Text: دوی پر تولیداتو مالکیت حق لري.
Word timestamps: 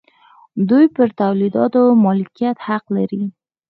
دوی 0.69 0.85
پر 0.95 1.07
تولیداتو 1.19 1.81
مالکیت 2.05 2.57
حق 2.67 2.83
لري. 2.95 3.23